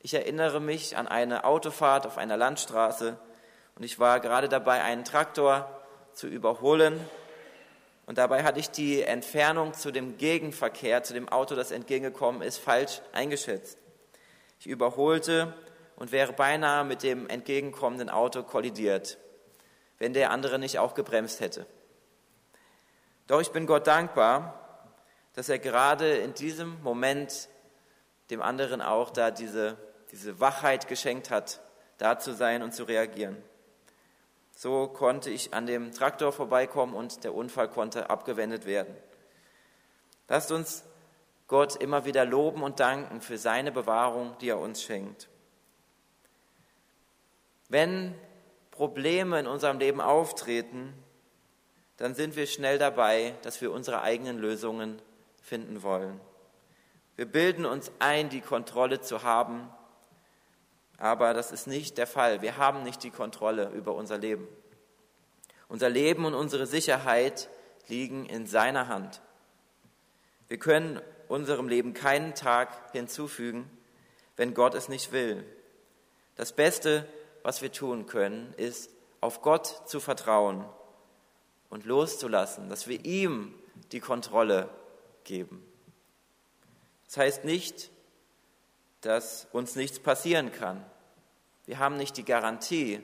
Ich 0.00 0.14
erinnere 0.14 0.60
mich 0.60 0.96
an 0.96 1.08
eine 1.08 1.44
Autofahrt 1.44 2.06
auf 2.06 2.16
einer 2.16 2.36
Landstraße 2.36 3.18
und 3.74 3.82
ich 3.82 3.98
war 3.98 4.20
gerade 4.20 4.48
dabei, 4.48 4.82
einen 4.82 5.04
Traktor 5.04 5.68
zu 6.12 6.28
überholen 6.28 7.00
und 8.06 8.18
dabei 8.18 8.44
hatte 8.44 8.60
ich 8.60 8.70
die 8.70 9.02
Entfernung 9.02 9.74
zu 9.74 9.90
dem 9.90 10.16
Gegenverkehr, 10.16 11.02
zu 11.02 11.12
dem 11.12 11.28
Auto, 11.28 11.56
das 11.56 11.72
entgegengekommen 11.72 12.40
ist, 12.40 12.58
falsch 12.58 13.02
eingeschätzt. 13.12 13.78
Ich 14.60 14.68
überholte 14.68 15.52
und 15.96 16.12
wäre 16.12 16.32
beinahe 16.32 16.84
mit 16.84 17.02
dem 17.02 17.28
entgegenkommenden 17.28 18.10
Auto 18.10 18.42
kollidiert, 18.42 19.18
wenn 19.98 20.12
der 20.12 20.30
andere 20.30 20.58
nicht 20.58 20.78
auch 20.78 20.94
gebremst 20.94 21.40
hätte. 21.40 21.66
Doch 23.26 23.40
ich 23.40 23.50
bin 23.50 23.66
Gott 23.66 23.86
dankbar, 23.86 24.88
dass 25.34 25.48
er 25.48 25.58
gerade 25.58 26.16
in 26.16 26.34
diesem 26.34 26.80
Moment 26.82 27.48
dem 28.30 28.40
anderen 28.40 28.80
auch 28.80 29.10
da 29.10 29.30
diese, 29.30 29.76
diese 30.12 30.40
Wachheit 30.40 30.88
geschenkt 30.88 31.30
hat, 31.30 31.60
da 31.98 32.18
zu 32.18 32.34
sein 32.34 32.62
und 32.62 32.74
zu 32.74 32.84
reagieren. 32.84 33.36
So 34.54 34.86
konnte 34.88 35.30
ich 35.30 35.52
an 35.52 35.66
dem 35.66 35.92
Traktor 35.92 36.32
vorbeikommen 36.32 36.94
und 36.94 37.24
der 37.24 37.34
Unfall 37.34 37.68
konnte 37.68 38.08
abgewendet 38.08 38.64
werden. 38.64 38.94
Lasst 40.28 40.50
uns 40.50 40.84
Gott 41.46 41.76
immer 41.76 42.04
wieder 42.04 42.24
loben 42.24 42.62
und 42.62 42.80
danken 42.80 43.20
für 43.20 43.38
seine 43.38 43.70
Bewahrung, 43.70 44.36
die 44.40 44.48
er 44.48 44.58
uns 44.58 44.82
schenkt. 44.82 45.28
Wenn 47.68 48.14
Probleme 48.70 49.40
in 49.40 49.46
unserem 49.46 49.78
Leben 49.78 50.00
auftreten, 50.00 50.92
dann 51.96 52.14
sind 52.14 52.36
wir 52.36 52.46
schnell 52.46 52.78
dabei, 52.78 53.34
dass 53.42 53.60
wir 53.60 53.72
unsere 53.72 54.02
eigenen 54.02 54.38
Lösungen 54.38 55.00
finden 55.42 55.82
wollen. 55.82 56.20
Wir 57.16 57.26
bilden 57.26 57.64
uns 57.64 57.90
ein, 57.98 58.28
die 58.28 58.42
Kontrolle 58.42 59.00
zu 59.00 59.22
haben 59.22 59.70
aber 60.98 61.34
das 61.34 61.52
ist 61.52 61.66
nicht 61.66 61.98
der 61.98 62.06
Fall. 62.06 62.42
Wir 62.42 62.56
haben 62.56 62.82
nicht 62.82 63.02
die 63.02 63.10
Kontrolle 63.10 63.70
über 63.70 63.94
unser 63.94 64.18
Leben. 64.18 64.48
Unser 65.68 65.90
Leben 65.90 66.24
und 66.24 66.34
unsere 66.34 66.66
Sicherheit 66.66 67.48
liegen 67.88 68.26
in 68.26 68.46
seiner 68.46 68.88
Hand. 68.88 69.20
Wir 70.48 70.58
können 70.58 71.00
unserem 71.28 71.68
Leben 71.68 71.92
keinen 71.92 72.34
Tag 72.34 72.92
hinzufügen, 72.92 73.68
wenn 74.36 74.54
Gott 74.54 74.74
es 74.74 74.88
nicht 74.88 75.12
will. 75.12 75.44
Das 76.36 76.52
Beste, 76.52 77.06
was 77.46 77.62
wir 77.62 77.70
tun 77.70 78.06
können, 78.06 78.52
ist, 78.56 78.90
auf 79.20 79.40
Gott 79.40 79.82
zu 79.88 80.00
vertrauen 80.00 80.64
und 81.70 81.84
loszulassen, 81.84 82.68
dass 82.68 82.88
wir 82.88 83.04
ihm 83.04 83.54
die 83.92 84.00
Kontrolle 84.00 84.68
geben. 85.22 85.64
Das 87.04 87.18
heißt 87.18 87.44
nicht, 87.44 87.92
dass 89.00 89.46
uns 89.52 89.76
nichts 89.76 90.00
passieren 90.00 90.50
kann. 90.50 90.84
Wir 91.66 91.78
haben 91.78 91.96
nicht 91.96 92.16
die 92.16 92.24
Garantie, 92.24 93.00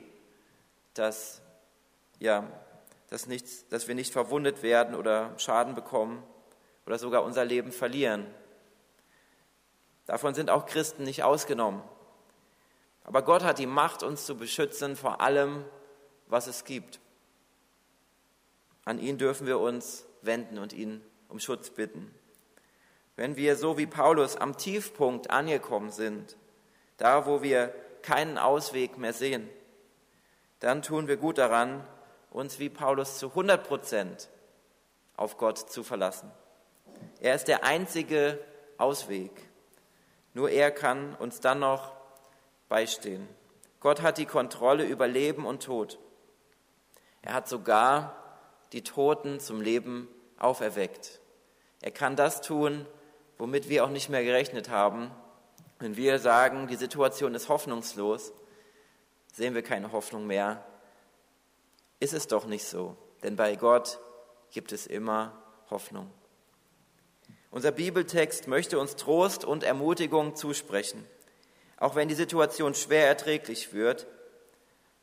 dass, 0.93 1.41
ja, 2.19 2.45
dass, 3.09 3.27
nichts, 3.27 3.65
dass 3.69 3.87
wir 3.87 3.95
nicht 3.95 4.11
verwundet 4.11 4.61
werden 4.61 4.93
oder 4.93 5.39
Schaden 5.39 5.73
bekommen 5.73 6.21
oder 6.85 6.99
sogar 6.99 7.23
unser 7.23 7.45
Leben 7.45 7.71
verlieren. 7.71 8.27
Davon 10.05 10.33
sind 10.33 10.49
auch 10.49 10.65
Christen 10.65 11.03
nicht 11.03 11.23
ausgenommen. 11.23 11.81
Aber 13.03 13.21
Gott 13.21 13.43
hat 13.43 13.59
die 13.59 13.65
Macht, 13.65 14.03
uns 14.03 14.25
zu 14.25 14.37
beschützen 14.37 14.95
vor 14.95 15.21
allem, 15.21 15.65
was 16.27 16.47
es 16.47 16.63
gibt. 16.63 16.99
An 18.85 18.99
ihn 18.99 19.17
dürfen 19.17 19.47
wir 19.47 19.59
uns 19.59 20.05
wenden 20.21 20.57
und 20.57 20.73
ihn 20.73 21.03
um 21.29 21.39
Schutz 21.39 21.69
bitten. 21.69 22.13
Wenn 23.15 23.35
wir 23.35 23.55
so 23.55 23.77
wie 23.77 23.85
Paulus 23.85 24.35
am 24.35 24.57
Tiefpunkt 24.57 25.29
angekommen 25.29 25.91
sind, 25.91 26.37
da 26.97 27.25
wo 27.25 27.41
wir 27.41 27.73
keinen 28.01 28.37
Ausweg 28.37 28.97
mehr 28.97 29.13
sehen, 29.13 29.49
dann 30.59 30.81
tun 30.81 31.07
wir 31.07 31.17
gut 31.17 31.37
daran, 31.37 31.85
uns 32.31 32.59
wie 32.59 32.69
Paulus 32.69 33.19
zu 33.19 33.29
100 33.29 33.67
Prozent 33.67 34.29
auf 35.15 35.37
Gott 35.37 35.57
zu 35.57 35.83
verlassen. 35.83 36.31
Er 37.19 37.35
ist 37.35 37.47
der 37.47 37.63
einzige 37.63 38.39
Ausweg. 38.77 39.31
Nur 40.33 40.49
er 40.49 40.71
kann 40.71 41.15
uns 41.15 41.39
dann 41.39 41.59
noch 41.59 41.91
beistehen. 42.69 43.27
Gott 43.79 44.01
hat 44.01 44.17
die 44.17 44.25
Kontrolle 44.25 44.85
über 44.85 45.07
Leben 45.07 45.45
und 45.45 45.63
Tod. 45.63 45.99
Er 47.21 47.33
hat 47.33 47.47
sogar 47.47 48.15
die 48.71 48.83
Toten 48.83 49.39
zum 49.39 49.61
Leben 49.61 50.07
auferweckt. 50.37 51.19
Er 51.81 51.91
kann 51.91 52.15
das 52.15 52.41
tun, 52.41 52.85
womit 53.37 53.69
wir 53.69 53.83
auch 53.83 53.89
nicht 53.89 54.09
mehr 54.09 54.23
gerechnet 54.23 54.69
haben. 54.69 55.11
Wenn 55.79 55.97
wir 55.97 56.19
sagen, 56.19 56.67
die 56.67 56.75
Situation 56.75 57.35
ist 57.35 57.49
hoffnungslos, 57.49 58.31
sehen 59.33 59.53
wir 59.53 59.63
keine 59.63 59.91
Hoffnung 59.91 60.27
mehr. 60.27 60.63
Ist 61.99 62.13
es 62.13 62.27
doch 62.27 62.45
nicht 62.45 62.65
so, 62.65 62.95
denn 63.21 63.35
bei 63.35 63.55
Gott 63.55 63.99
gibt 64.51 64.71
es 64.71 64.87
immer 64.87 65.33
Hoffnung. 65.69 66.09
Unser 67.51 67.71
Bibeltext 67.71 68.47
möchte 68.47 68.79
uns 68.79 68.95
Trost 68.95 69.45
und 69.45 69.63
Ermutigung 69.63 70.35
zusprechen, 70.35 71.05
auch 71.83 71.95
wenn 71.95 72.07
die 72.07 72.15
Situation 72.15 72.75
schwer 72.75 73.07
erträglich 73.07 73.73
wird 73.73 74.07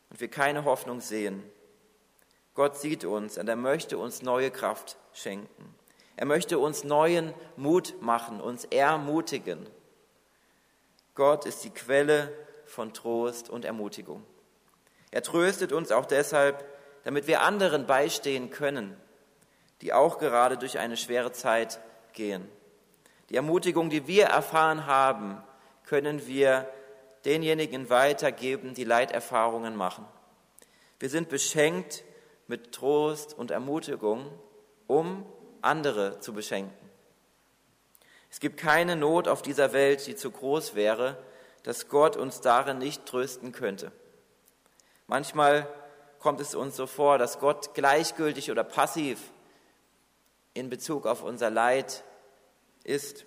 und 0.09 0.19
wir 0.19 0.29
keine 0.29 0.65
Hoffnung 0.65 1.03
sehen. 1.03 1.43
Gott 2.55 2.79
sieht 2.79 3.05
uns 3.05 3.37
und 3.37 3.47
er 3.51 3.57
möchte 3.57 3.99
uns 3.99 4.23
neue 4.23 4.51
Kraft 4.51 4.97
schenken. 5.13 5.75
Er 6.17 6.25
möchte 6.25 6.59
uns 6.59 6.83
neuen 6.83 7.35
Mut 7.57 8.01
machen, 8.01 8.41
uns 8.41 8.65
ermutigen. 8.65 9.69
Gott 11.15 11.45
ist 11.45 11.65
die 11.65 11.71
Quelle 11.71 12.33
von 12.65 12.95
Trost 12.95 13.51
und 13.51 13.67
Ermutigung. 13.67 14.25
Er 15.11 15.23
tröstet 15.23 15.73
uns 15.73 15.93
auch 15.93 16.07
deshalb, 16.07 16.65
damit 17.05 17.27
wir 17.27 17.43
anderen 17.43 17.87
beistehen 17.87 18.49
können, 18.49 18.97
die 19.83 19.93
auch 19.93 20.17
gerade 20.17 20.57
durch 20.57 20.79
eine 20.79 20.97
schwere 20.97 21.33
Zeit 21.33 21.79
gehen. 22.15 22.49
Die 23.29 23.37
Ermutigung, 23.37 23.91
die 23.91 24.07
wir 24.07 24.29
erfahren 24.29 24.87
haben, 24.87 25.43
können 25.91 26.29
wir 26.29 26.69
denjenigen 27.25 27.91
weitergeben, 27.91 28.75
die 28.75 28.85
Leiterfahrungen 28.85 29.75
machen. 29.75 30.07
Wir 31.01 31.09
sind 31.09 31.29
beschenkt 31.29 32.05
mit 32.47 32.71
Trost 32.71 33.37
und 33.37 33.51
Ermutigung, 33.51 34.31
um 34.87 35.27
andere 35.63 36.21
zu 36.21 36.33
beschenken. 36.33 36.73
Es 38.31 38.39
gibt 38.39 38.57
keine 38.57 38.95
Not 38.95 39.27
auf 39.27 39.43
dieser 39.43 39.73
Welt, 39.73 40.07
die 40.07 40.15
zu 40.15 40.31
groß 40.31 40.77
wäre, 40.77 41.19
dass 41.65 41.89
Gott 41.89 42.17
uns 42.17 42.41
darin 42.41 42.79
nicht 42.79 43.05
trösten 43.05 43.51
könnte. 43.51 43.91
Manchmal 45.09 45.67
kommt 46.21 46.41
es 46.41 46.55
uns 46.55 46.77
so 46.77 46.87
vor, 46.87 47.19
dass 47.19 47.41
Gott 47.41 47.75
gleichgültig 47.75 48.53
oder 48.53 48.63
passiv 48.63 49.19
in 50.55 50.71
Bezug 50.71 51.05
auf 51.05 51.25
unser 51.25 51.51
Leid 51.51 52.05
ist. 52.85 53.25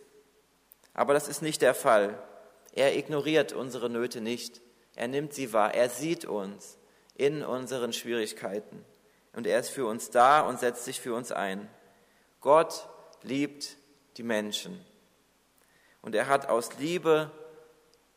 Aber 0.93 1.13
das 1.13 1.27
ist 1.27 1.41
nicht 1.41 1.62
der 1.62 1.75
Fall. 1.75 2.17
Er 2.74 2.98
ignoriert 2.98 3.53
unsere 3.53 3.89
Nöte 3.89 4.20
nicht. 4.20 4.62
Er 4.96 5.08
nimmt 5.08 5.34
sie 5.34 5.53
wahr. 5.53 5.74
Er 5.74 5.89
sieht 5.89 6.25
uns 6.25 6.77
in 7.15 7.44
unseren 7.44 7.94
Schwierigkeiten. 7.94 8.84
Und 9.34 9.48
er 9.48 9.60
ist 9.60 9.70
für 9.70 9.86
uns 9.86 10.10
da 10.10 10.42
und 10.42 10.60
setzt 10.60 10.86
sich 10.86 11.00
für 11.00 11.13
uns 11.13 11.32
ein. 11.32 11.70
Gott 12.42 12.88
liebt 13.22 13.77
die 14.18 14.24
Menschen. 14.24 14.84
Und 16.01 16.15
er 16.15 16.27
hat 16.27 16.50
aus 16.50 16.77
Liebe 16.77 17.32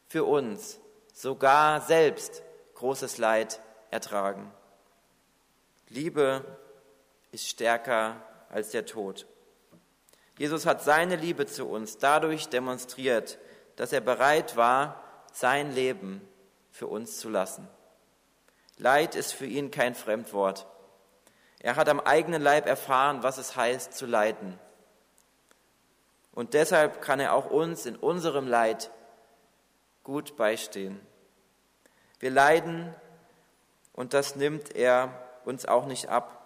für 0.09 0.25
uns 0.25 0.81
sogar 1.13 1.81
selbst 1.81 2.43
großes 2.75 3.19
Leid 3.19 3.61
ertragen. 3.91 4.53
Liebe 5.89 6.45
ist 7.31 7.49
stärker 7.49 8.23
als 8.51 8.71
der 8.71 8.87
Tod. 8.87 9.27
Jesus 10.39 10.67
hat 10.67 10.83
seine 10.83 11.17
Liebe 11.17 11.47
zu 11.47 11.67
uns 11.67 11.97
dadurch 11.99 12.49
demonstriert, 12.49 13.39
dass 13.76 13.92
er 13.92 14.00
bereit 14.00 14.56
war, 14.56 15.02
sein 15.33 15.73
Leben 15.73 16.26
für 16.71 16.87
uns 16.87 17.18
zu 17.18 17.28
lassen. 17.28 17.68
Leid 18.78 19.14
ist 19.14 19.33
für 19.33 19.47
ihn 19.47 19.71
kein 19.71 19.95
Fremdwort. 19.95 20.66
Er 21.61 21.76
hat 21.76 21.88
am 21.88 22.00
eigenen 22.00 22.42
Leib 22.42 22.66
erfahren, 22.66 23.23
was 23.23 23.38
es 23.38 23.56
heißt 23.56 23.95
zu 23.95 24.06
leiden. 24.06 24.59
Und 26.33 26.52
deshalb 26.52 27.00
kann 27.00 27.18
er 27.18 27.33
auch 27.33 27.50
uns 27.50 27.87
in 27.87 27.97
unserem 27.97 28.47
Leid 28.47 28.90
gut 30.04 30.37
beistehen. 30.37 31.00
Wir 32.21 32.30
leiden 32.30 32.95
und 33.92 34.12
das 34.14 34.37
nimmt 34.37 34.76
er 34.76 35.23
uns 35.45 35.64
auch 35.66 35.87
nicht 35.87 36.09
ab. 36.09 36.42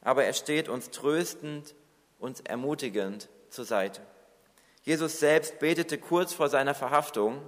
Aber 0.00 0.24
er 0.24 0.32
steht 0.32 0.68
uns 0.68 0.90
tröstend 0.90 1.76
und 2.18 2.48
ermutigend 2.48 3.28
zur 3.50 3.64
Seite. 3.64 4.02
Jesus 4.82 5.20
selbst 5.20 5.58
betete 5.58 5.98
kurz 5.98 6.32
vor 6.32 6.48
seiner 6.48 6.74
Verhaftung, 6.74 7.40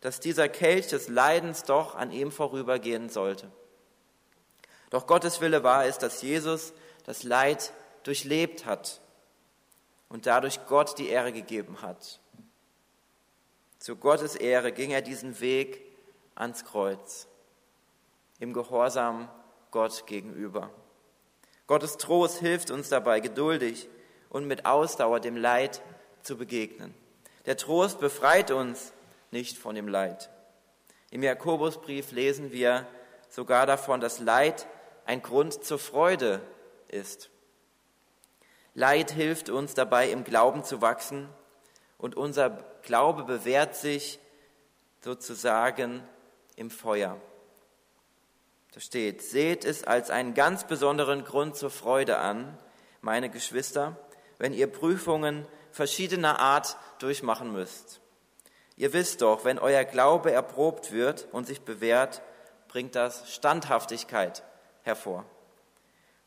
dass 0.00 0.20
dieser 0.20 0.48
Kelch 0.48 0.88
des 0.88 1.08
Leidens 1.08 1.64
doch 1.64 1.94
an 1.94 2.12
ihm 2.12 2.30
vorübergehen 2.30 3.08
sollte. 3.08 3.50
Doch 4.90 5.06
Gottes 5.06 5.40
Wille 5.40 5.62
war 5.62 5.86
es, 5.86 5.98
dass 5.98 6.22
Jesus 6.22 6.72
das 7.04 7.22
Leid 7.22 7.72
durchlebt 8.02 8.66
hat 8.66 9.00
und 10.08 10.26
dadurch 10.26 10.66
Gott 10.66 10.98
die 10.98 11.08
Ehre 11.08 11.32
gegeben 11.32 11.82
hat. 11.82 12.20
Zu 13.78 13.96
Gottes 13.96 14.36
Ehre 14.36 14.72
ging 14.72 14.90
er 14.90 15.02
diesen 15.02 15.40
Weg 15.40 15.80
ans 16.34 16.64
Kreuz, 16.64 17.26
im 18.38 18.52
Gehorsam 18.52 19.28
Gott 19.70 20.06
gegenüber. 20.06 20.70
Gottes 21.66 21.96
Trost 21.96 22.38
hilft 22.38 22.70
uns 22.70 22.88
dabei, 22.88 23.20
geduldig 23.20 23.88
und 24.28 24.46
mit 24.46 24.66
Ausdauer 24.66 25.20
dem 25.20 25.36
Leid 25.36 25.82
zu 26.26 26.36
begegnen. 26.36 26.92
Der 27.46 27.56
Trost 27.56 28.00
befreit 28.00 28.50
uns 28.50 28.92
nicht 29.30 29.56
von 29.56 29.74
dem 29.74 29.88
Leid. 29.88 30.28
Im 31.10 31.22
Jakobusbrief 31.22 32.10
lesen 32.10 32.52
wir 32.52 32.86
sogar 33.28 33.66
davon, 33.66 34.00
dass 34.00 34.18
Leid 34.18 34.66
ein 35.04 35.22
Grund 35.22 35.64
zur 35.64 35.78
Freude 35.78 36.40
ist. 36.88 37.30
Leid 38.74 39.12
hilft 39.12 39.48
uns 39.48 39.74
dabei, 39.74 40.10
im 40.10 40.24
Glauben 40.24 40.64
zu 40.64 40.82
wachsen 40.82 41.28
und 41.96 42.16
unser 42.16 42.64
Glaube 42.82 43.24
bewährt 43.24 43.76
sich 43.76 44.18
sozusagen 45.02 46.02
im 46.56 46.70
Feuer. 46.70 47.20
Da 48.72 48.80
steht, 48.80 49.22
seht 49.22 49.64
es 49.64 49.84
als 49.84 50.10
einen 50.10 50.34
ganz 50.34 50.66
besonderen 50.66 51.24
Grund 51.24 51.56
zur 51.56 51.70
Freude 51.70 52.18
an, 52.18 52.58
meine 53.00 53.30
Geschwister, 53.30 53.96
wenn 54.38 54.52
ihr 54.52 54.66
Prüfungen 54.66 55.46
verschiedener 55.76 56.40
Art 56.40 56.78
durchmachen 57.00 57.52
müsst. 57.52 58.00
Ihr 58.76 58.94
wisst 58.94 59.20
doch, 59.20 59.44
wenn 59.44 59.58
euer 59.58 59.84
Glaube 59.84 60.32
erprobt 60.32 60.90
wird 60.90 61.28
und 61.32 61.46
sich 61.46 61.60
bewährt, 61.60 62.22
bringt 62.66 62.94
das 62.94 63.30
Standhaftigkeit 63.30 64.42
hervor. 64.84 65.26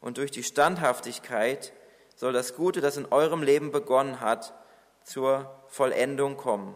Und 0.01 0.19
durch 0.19 0.29
die 0.29 0.43
Standhaftigkeit 0.43 1.73
soll 2.15 2.31
das 2.31 2.55
Gute, 2.55 2.79
das 2.79 2.97
in 2.97 3.07
eurem 3.07 3.41
Leben 3.41 3.71
begonnen 3.71 4.19
hat, 4.19 4.53
zur 5.03 5.51
Vollendung 5.67 6.37
kommen. 6.37 6.75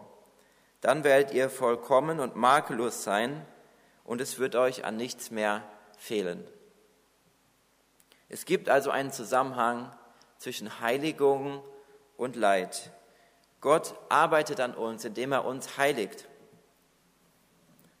Dann 0.80 1.04
werdet 1.04 1.32
ihr 1.32 1.50
vollkommen 1.50 2.18
und 2.18 2.34
makellos 2.34 3.04
sein 3.04 3.46
und 4.02 4.20
es 4.20 4.40
wird 4.40 4.56
euch 4.56 4.84
an 4.84 4.96
nichts 4.96 5.30
mehr 5.30 5.62
fehlen. 5.96 6.44
Es 8.28 8.46
gibt 8.46 8.68
also 8.68 8.90
einen 8.90 9.12
Zusammenhang 9.12 9.96
zwischen 10.38 10.80
Heiligung 10.80 11.62
und 12.16 12.36
Leid. 12.36 12.90
Gott 13.60 13.94
arbeitet 14.08 14.60
an 14.60 14.74
uns, 14.74 15.04
indem 15.04 15.32
er 15.32 15.44
uns 15.44 15.78
heiligt. 15.78 16.26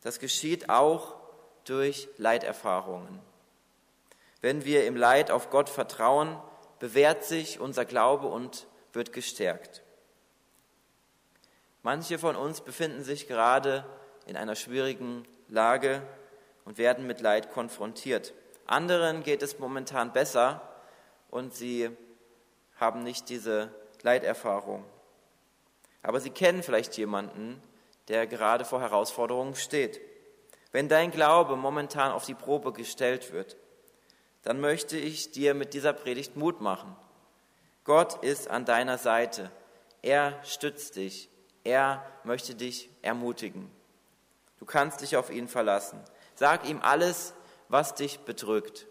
Das 0.02 0.18
geschieht 0.18 0.68
auch 0.68 1.16
durch 1.64 2.08
Leiterfahrungen. 2.18 3.20
Wenn 4.42 4.64
wir 4.66 4.86
im 4.86 4.96
Leid 4.96 5.30
auf 5.30 5.48
Gott 5.48 5.70
vertrauen, 5.70 6.38
bewährt 6.78 7.24
sich 7.24 7.60
unser 7.60 7.86
Glaube 7.86 8.26
und 8.26 8.66
wird 8.92 9.12
gestärkt. 9.14 9.82
Manche 11.82 12.18
von 12.18 12.36
uns 12.36 12.60
befinden 12.60 13.02
sich 13.02 13.26
gerade 13.26 13.84
in 14.26 14.36
einer 14.36 14.54
schwierigen 14.54 15.26
Lage 15.48 16.02
und 16.64 16.78
werden 16.78 17.06
mit 17.06 17.20
Leid 17.20 17.50
konfrontiert. 17.52 18.34
Anderen 18.66 19.22
geht 19.22 19.42
es 19.42 19.58
momentan 19.58 20.12
besser 20.12 20.62
und 21.30 21.54
sie 21.54 21.90
haben 22.76 23.02
nicht 23.02 23.28
diese 23.28 23.70
Leiterfahrung. 24.04 24.84
Aber 26.02 26.20
sie 26.20 26.30
kennen 26.30 26.62
vielleicht 26.62 26.96
jemanden, 26.96 27.60
der 28.08 28.26
gerade 28.26 28.64
vor 28.64 28.80
Herausforderungen 28.80 29.56
steht. 29.56 30.00
Wenn 30.70 30.88
dein 30.88 31.10
Glaube 31.10 31.56
momentan 31.56 32.12
auf 32.12 32.24
die 32.24 32.34
Probe 32.34 32.72
gestellt 32.72 33.32
wird, 33.32 33.56
dann 34.42 34.60
möchte 34.60 34.98
ich 34.98 35.32
dir 35.32 35.54
mit 35.54 35.72
dieser 35.74 35.94
Predigt 35.94 36.36
Mut 36.36 36.60
machen. 36.60 36.94
Gott 37.82 38.22
ist 38.22 38.48
an 38.48 38.64
deiner 38.64 38.98
Seite. 38.98 39.50
Er 40.02 40.38
stützt 40.44 40.96
dich. 40.96 41.30
Er 41.64 42.04
möchte 42.24 42.54
dich 42.54 42.90
ermutigen. 43.00 43.70
Du 44.58 44.66
kannst 44.66 45.00
dich 45.00 45.16
auf 45.16 45.30
ihn 45.30 45.48
verlassen. 45.48 45.98
Sag 46.34 46.68
ihm 46.68 46.80
alles, 46.82 47.32
was 47.68 47.94
dich 47.94 48.20
bedrückt 48.20 48.86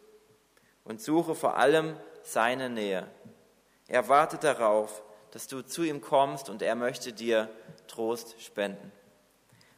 und 0.84 1.02
suche 1.02 1.36
vor 1.36 1.58
allem 1.58 1.98
seine 2.24 2.70
Nähe. 2.70 3.08
Er 3.88 4.08
wartet 4.08 4.44
darauf, 4.44 5.04
dass 5.32 5.48
du 5.48 5.62
zu 5.62 5.84
ihm 5.84 6.02
kommst 6.02 6.50
und 6.50 6.62
er 6.62 6.76
möchte 6.76 7.12
dir 7.12 7.50
Trost 7.88 8.42
spenden. 8.42 8.92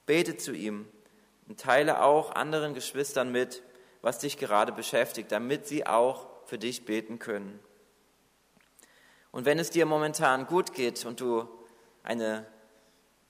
Bete 0.05 0.37
zu 0.37 0.53
ihm 0.53 0.87
und 1.47 1.59
teile 1.59 2.01
auch 2.03 2.35
anderen 2.35 2.73
Geschwistern 2.73 3.31
mit, 3.31 3.63
was 4.01 4.19
dich 4.19 4.37
gerade 4.37 4.71
beschäftigt, 4.71 5.31
damit 5.31 5.67
sie 5.67 5.87
auch 5.87 6.27
für 6.45 6.57
dich 6.57 6.85
beten 6.85 7.19
können. 7.19 7.59
Und 9.31 9.45
wenn 9.45 9.59
es 9.59 9.69
dir 9.69 9.85
momentan 9.85 10.45
gut 10.45 10.73
geht 10.73 11.05
und 11.05 11.19
du 11.19 11.47
eine, 12.03 12.45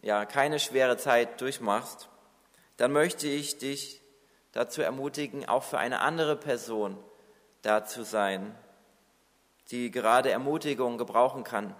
ja, 0.01 0.25
keine 0.25 0.59
schwere 0.59 0.97
Zeit 0.97 1.39
durchmachst, 1.41 2.09
dann 2.77 2.91
möchte 2.91 3.27
ich 3.27 3.57
dich 3.57 4.01
dazu 4.51 4.81
ermutigen, 4.81 5.45
auch 5.47 5.63
für 5.63 5.77
eine 5.77 6.01
andere 6.01 6.35
Person 6.35 6.97
da 7.61 7.85
zu 7.85 8.03
sein, 8.03 8.55
die 9.71 9.91
gerade 9.91 10.31
Ermutigung 10.31 10.97
gebrauchen 10.97 11.43
kann. 11.43 11.75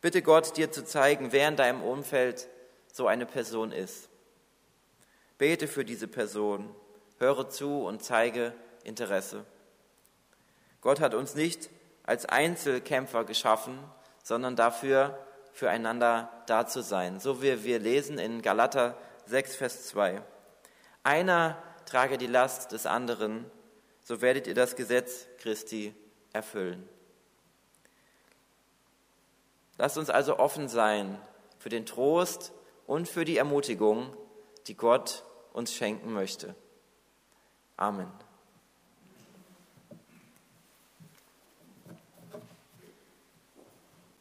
Bitte 0.00 0.22
Gott, 0.22 0.56
dir 0.56 0.70
zu 0.70 0.84
zeigen, 0.84 1.32
wer 1.32 1.48
in 1.48 1.56
deinem 1.56 1.82
Umfeld 1.82 2.48
so 2.92 3.06
eine 3.06 3.26
Person 3.26 3.72
ist. 3.72 4.08
Bete 5.38 5.68
für 5.68 5.84
diese 5.84 6.08
Person 6.08 6.74
höre 7.18 7.48
zu 7.48 7.84
und 7.84 8.02
zeige 8.02 8.54
Interesse. 8.82 9.44
Gott 10.80 11.00
hat 11.00 11.14
uns 11.14 11.34
nicht 11.34 11.70
als 12.04 12.26
Einzelkämpfer 12.26 13.24
geschaffen, 13.24 13.78
sondern 14.22 14.56
dafür, 14.56 15.18
füreinander 15.52 16.30
da 16.46 16.66
zu 16.66 16.82
sein. 16.82 17.20
So 17.20 17.42
wie 17.42 17.64
wir 17.64 17.78
lesen 17.78 18.18
in 18.18 18.40
Galater 18.40 18.96
6, 19.26 19.56
Vers 19.56 19.86
2. 19.88 20.22
Einer 21.02 21.62
trage 21.86 22.18
die 22.18 22.26
Last 22.26 22.72
des 22.72 22.86
anderen, 22.86 23.50
so 24.02 24.22
werdet 24.22 24.46
ihr 24.46 24.54
das 24.54 24.76
Gesetz 24.76 25.26
Christi 25.38 25.94
erfüllen. 26.32 26.88
Lasst 29.78 29.96
uns 29.96 30.10
also 30.10 30.38
offen 30.38 30.68
sein 30.68 31.18
für 31.58 31.70
den 31.70 31.86
Trost 31.86 32.52
und 32.86 33.08
für 33.08 33.24
die 33.24 33.36
Ermutigung, 33.36 34.14
die 34.66 34.76
Gott 34.76 35.24
uns 35.52 35.74
schenken 35.74 36.12
möchte. 36.12 36.54
Amen. 37.76 38.12